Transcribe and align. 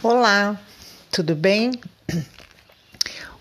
Olá, 0.00 0.56
tudo 1.10 1.34
bem? 1.34 1.72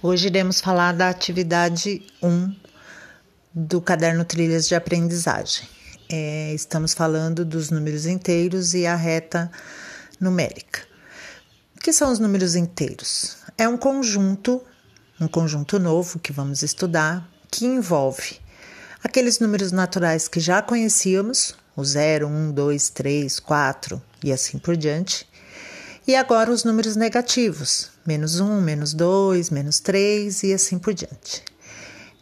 Hoje 0.01 0.25
iremos 0.25 0.59
falar 0.59 0.91
da 0.91 1.07
atividade 1.07 2.01
1 2.19 2.55
do 3.53 3.79
caderno 3.79 4.25
Trilhas 4.25 4.67
de 4.67 4.73
Aprendizagem. 4.73 5.69
É, 6.09 6.51
estamos 6.55 6.95
falando 6.95 7.45
dos 7.45 7.69
números 7.69 8.07
inteiros 8.07 8.73
e 8.73 8.87
a 8.87 8.95
reta 8.95 9.51
numérica. 10.19 10.81
O 11.75 11.79
que 11.79 11.93
são 11.93 12.11
os 12.11 12.17
números 12.17 12.55
inteiros? 12.55 13.37
É 13.55 13.69
um 13.69 13.77
conjunto, 13.77 14.59
um 15.21 15.27
conjunto 15.27 15.77
novo 15.77 16.17
que 16.17 16.33
vamos 16.33 16.63
estudar, 16.63 17.29
que 17.51 17.67
envolve 17.67 18.39
aqueles 19.03 19.39
números 19.39 19.71
naturais 19.71 20.27
que 20.27 20.39
já 20.39 20.63
conhecíamos, 20.63 21.55
o 21.75 21.85
0, 21.85 22.27
1, 22.27 22.51
2, 22.51 22.89
3, 22.89 23.39
4 23.39 24.01
e 24.23 24.33
assim 24.33 24.57
por 24.57 24.75
diante. 24.75 25.27
E 26.07 26.15
agora 26.15 26.49
os 26.49 26.63
números 26.63 26.95
negativos, 26.95 27.91
menos 28.05 28.39
1, 28.39 28.61
menos 28.61 28.93
2, 28.93 29.49
menos 29.49 29.81
3 29.81 30.43
e 30.43 30.53
assim 30.53 30.79
por 30.79 30.93
diante. 30.93 31.43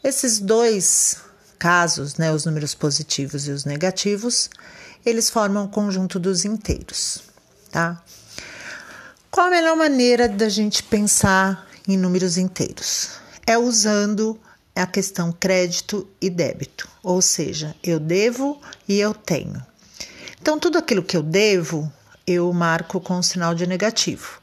Esses 0.03 0.39
dois 0.39 1.17
casos, 1.59 2.15
né, 2.15 2.33
os 2.33 2.45
números 2.45 2.73
positivos 2.73 3.47
e 3.47 3.51
os 3.51 3.63
negativos, 3.63 4.49
eles 5.05 5.29
formam 5.29 5.65
o 5.65 5.69
conjunto 5.69 6.17
dos 6.17 6.45
inteiros, 6.45 7.21
tá? 7.71 8.03
Qual 9.29 9.45
a 9.45 9.51
melhor 9.51 9.77
maneira 9.77 10.27
da 10.27 10.49
gente 10.49 10.81
pensar 10.81 11.67
em 11.87 11.95
números 11.95 12.37
inteiros? 12.37 13.11
É 13.45 13.55
usando 13.55 14.39
a 14.75 14.87
questão 14.87 15.31
crédito 15.31 16.07
e 16.19 16.29
débito, 16.29 16.89
ou 17.03 17.21
seja, 17.21 17.75
eu 17.83 17.99
devo 17.99 18.59
e 18.87 18.99
eu 18.99 19.13
tenho. 19.13 19.63
Então, 20.41 20.57
tudo 20.57 20.79
aquilo 20.79 21.03
que 21.03 21.15
eu 21.15 21.21
devo, 21.21 21.91
eu 22.25 22.51
marco 22.53 22.99
com 22.99 23.19
o 23.19 23.23
sinal 23.23 23.53
de 23.53 23.67
negativo, 23.67 24.39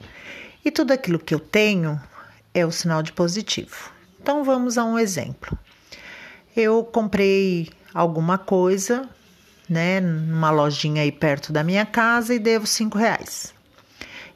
e 0.65 0.71
tudo 0.71 0.93
aquilo 0.93 1.19
que 1.19 1.35
eu 1.35 1.41
tenho 1.41 2.01
é 2.55 2.65
o 2.65 2.71
sinal 2.71 3.03
de 3.03 3.13
positivo. 3.13 3.91
Então, 4.21 4.45
vamos 4.45 4.79
a 4.79 4.85
um 4.85 4.99
exemplo. 4.99 5.59
Eu 6.57 6.85
comprei 6.85 7.71
alguma 7.93 8.39
coisa, 8.39 9.09
né, 9.69 10.01
numa 10.01 10.51
lojinha 10.51 11.03
aí 11.03 11.11
perto 11.11 11.53
da 11.53 11.65
minha 11.65 11.85
casa 11.85 12.35
e 12.35 12.39
devo 12.39 12.67
cinco 12.67 12.99
reais. 12.99 13.53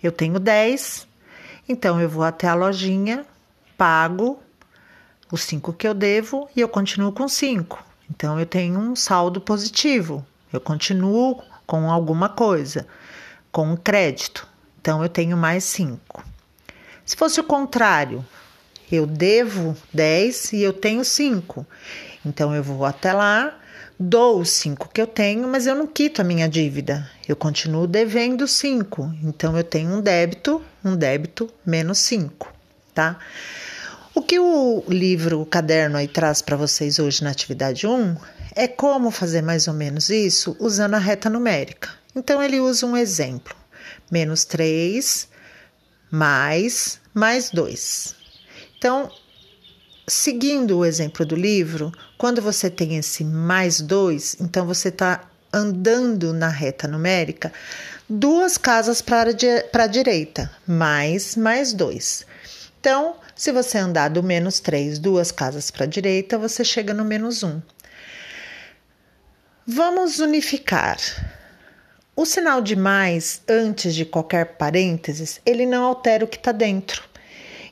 Eu 0.03 0.11
tenho 0.11 0.39
10, 0.39 1.07
então 1.69 2.01
eu 2.01 2.09
vou 2.09 2.25
até 2.25 2.49
a 2.49 2.55
lojinha, 2.55 3.25
pago 3.77 4.41
os 5.31 5.43
5 5.43 5.73
que 5.73 5.87
eu 5.87 5.95
devo 5.95 6.49
e 6.55 6.61
eu 6.61 6.69
continuo 6.69 7.13
com 7.13 7.29
5. 7.29 7.85
Então 8.11 8.39
eu 8.39 8.47
tenho 8.47 8.79
um 8.79 8.95
saldo 8.95 9.41
positivo. 9.41 10.25
Eu 10.53 10.61
continuo 10.61 11.43
com 11.67 11.91
alguma 11.91 12.29
coisa, 12.29 12.87
com 13.51 13.73
um 13.73 13.77
crédito. 13.77 14.47
Então 14.81 15.03
eu 15.03 15.09
tenho 15.09 15.37
mais 15.37 15.65
5. 15.65 16.25
Se 17.05 17.17
fosse 17.17 17.41
o 17.41 17.45
contrário, 17.45 18.25
eu 18.91 19.07
devo 19.07 19.77
10 19.93 20.53
e 20.53 20.63
eu 20.63 20.73
tenho 20.73 21.05
5. 21.05 21.67
Então 22.25 22.55
eu 22.55 22.63
vou 22.63 22.85
até 22.85 23.13
lá, 23.13 23.59
dou 23.99 24.41
os 24.41 24.51
5 24.51 24.91
que 24.93 25.01
eu 25.01 25.07
tenho, 25.07 25.49
mas 25.49 25.67
eu 25.67 25.75
não 25.75 25.87
quito 25.87 26.21
a 26.21 26.25
minha 26.25 26.49
dívida. 26.49 27.09
Eu 27.29 27.37
continuo 27.37 27.87
devendo 27.87 28.47
5. 28.47 29.15
Então 29.23 29.57
eu 29.57 29.65
tenho 29.65 29.91
um 29.91 30.01
débito, 30.01 30.63
um 30.85 30.97
débito 30.97 31.51
menos 31.65 31.99
5, 31.99 32.53
tá? 32.95 33.19
O 34.15 34.23
que 34.23 34.39
o 34.39 34.83
livro, 34.89 35.41
o 35.41 35.47
caderno 35.47 35.99
aí 35.99 36.09
traz 36.09 36.41
para 36.41 36.57
vocês 36.57 36.99
hoje 36.99 37.23
na 37.23 37.31
atividade 37.31 37.87
1 37.87 38.17
é 38.55 38.67
como 38.67 39.11
fazer 39.11 39.43
mais 39.43 39.69
ou 39.69 39.75
menos 39.75 40.09
isso 40.09 40.57
usando 40.59 40.95
a 40.95 40.99
reta 40.99 41.29
numérica. 41.29 41.91
Então 42.17 42.43
ele 42.43 42.59
usa 42.59 42.87
um 42.87 42.97
exemplo: 42.97 43.55
menos 44.11 44.47
3 44.47 45.29
mais 46.11 46.99
mais 47.13 47.51
2. 47.51 48.15
Então, 48.79 49.11
seguindo 50.09 50.79
o 50.79 50.85
exemplo 50.85 51.25
do 51.27 51.37
livro, 51.37 51.93
quando 52.17 52.41
você 52.41 52.71
tem 52.71 52.97
esse 52.97 53.23
mais 53.25 53.81
2, 53.81 54.39
então 54.41 54.67
você 54.67 54.89
está 54.89 55.29
andando 55.53 56.33
na 56.33 56.49
reta 56.49 56.89
numérica 56.89 57.53
duas 58.09 58.59
casas 58.59 59.01
para 59.03 59.31
a 59.31 59.87
direita, 59.87 60.51
mais 60.67 61.37
mais 61.37 61.73
2. 61.73 62.27
Então, 62.81 63.17
se 63.35 63.51
você 63.53 63.79
andar 63.79 64.09
do 64.09 64.23
menos 64.23 64.61
3 64.61 64.99
duas 64.99 65.33
casas 65.33 65.71
para 65.71 65.85
a 65.85 65.89
direita, 65.89 66.39
você 66.39 66.65
chega 66.65 66.95
no 66.95 67.05
menos 67.05 67.43
1. 67.43 67.61
Vamos 69.67 70.21
unificar. 70.21 70.99
O 72.19 72.25
sinal 72.25 72.63
de 72.63 72.75
mais 72.75 73.43
antes 73.47 73.95
de 73.95 74.07
qualquer 74.07 74.57
parênteses, 74.57 75.39
ele 75.45 75.67
não 75.67 75.85
altera 75.85 76.25
o 76.25 76.27
que 76.27 76.39
está 76.39 76.51
dentro. 76.51 77.05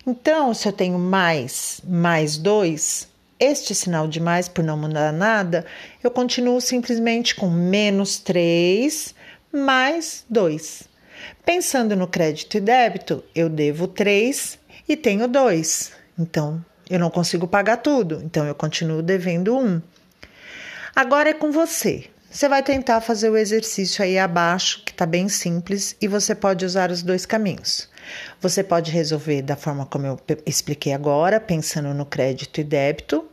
Então, 0.07 0.53
se 0.53 0.69
eu 0.69 0.73
tenho 0.73 0.99
mais, 0.99 1.81
mais 1.83 2.37
2, 2.37 3.09
este 3.41 3.75
sinal 3.75 4.07
de 4.07 4.21
mais, 4.21 4.47
por 4.47 4.63
não 4.63 4.77
mudar 4.77 5.15
nada, 5.15 5.65
eu 6.03 6.11
continuo 6.11 6.61
simplesmente 6.61 7.35
com 7.35 7.49
menos 7.49 8.19
3 8.19 9.15
mais 9.51 10.27
2. 10.29 10.83
Pensando 11.43 11.97
no 11.97 12.07
crédito 12.07 12.59
e 12.59 12.61
débito, 12.61 13.25
eu 13.35 13.49
devo 13.49 13.89
3 13.89 14.59
e 14.87 14.95
tenho 14.95 15.27
dois. 15.27 15.91
Então, 16.19 16.63
eu 16.91 16.99
não 16.99 17.09
consigo 17.09 17.49
pagar 17.49 17.79
tudo, 17.79 18.21
então 18.23 18.45
eu 18.45 18.55
continuo 18.55 19.01
devendo 19.01 19.57
um. 19.57 19.81
Agora 20.95 21.31
é 21.31 21.35
com 21.35 21.51
você. 21.51 22.11
Você 22.35 22.49
vai 22.49 22.65
tentar 22.65 23.01
fazer 23.01 23.31
o 23.31 23.37
exercício 23.37 24.03
aí 24.03 24.19
abaixo, 24.19 24.83
que 24.85 24.91
está 24.91 25.07
bem 25.07 25.29
simples, 25.29 25.95
e 26.03 26.09
você 26.09 26.35
pode 26.35 26.65
usar 26.65 26.91
os 26.91 27.01
dois 27.01 27.25
caminhos. 27.25 27.89
Você 28.41 28.65
pode 28.65 28.91
resolver 28.91 29.41
da 29.41 29.55
forma 29.55 29.87
como 29.87 30.05
eu 30.05 30.19
expliquei 30.45 30.93
agora, 30.93 31.39
pensando 31.39 31.95
no 31.95 32.05
crédito 32.05 32.61
e 32.61 32.65
débito. 32.65 33.25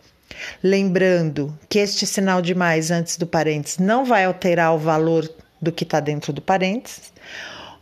Lembrando 0.62 1.52
que 1.68 1.80
este 1.80 2.06
sinal 2.06 2.44
de 2.44 2.54
mais 2.54 2.92
antes 2.92 3.18
do 3.18 3.26
parênteses 3.26 3.80
não 3.80 4.06
vai 4.06 4.24
alterar 4.24 4.76
o 4.76 4.78
valor 4.78 5.28
do 5.60 5.72
que 5.72 5.84
está 5.84 6.00
dentro 6.00 6.32
do 6.32 6.42
parênteses 6.42 7.12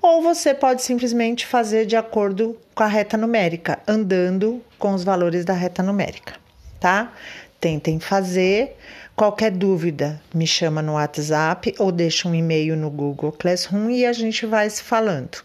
ou 0.01 0.21
você 0.21 0.53
pode 0.53 0.81
simplesmente 0.81 1.45
fazer 1.45 1.85
de 1.85 1.97
acordo 1.97 2.57
com 2.73 2.83
a 2.83 2.87
reta 2.87 3.17
numérica, 3.17 3.79
andando 3.85 4.63
com 4.77 4.93
os 4.93 5.03
valores 5.03 5.43
da 5.43 5.53
reta 5.53 5.83
numérica, 5.83 6.35
tá? 6.79 7.11
Tentem 7.59 7.99
fazer. 7.99 8.77
Qualquer 9.15 9.51
dúvida, 9.51 10.21
me 10.33 10.47
chama 10.47 10.81
no 10.81 10.93
WhatsApp 10.93 11.75
ou 11.77 11.91
deixa 11.91 12.27
um 12.27 12.33
e-mail 12.33 12.77
no 12.77 12.89
Google 12.89 13.33
Classroom 13.33 13.89
e 13.89 14.05
a 14.05 14.13
gente 14.13 14.45
vai 14.45 14.69
se 14.69 14.81
falando. 14.81 15.43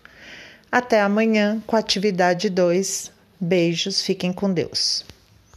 Até 0.70 1.00
amanhã 1.00 1.62
com 1.66 1.74
a 1.74 1.80
atividade 1.80 2.48
2. 2.48 3.10
Beijos, 3.40 4.02
fiquem 4.02 4.32
com 4.32 4.52
Deus. 4.52 5.04